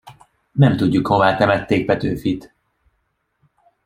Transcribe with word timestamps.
Nem 0.51 0.77
tudjuk, 0.77 1.07
hová 1.07 1.35
temették 1.35 1.85
Petőfit. 1.85 2.53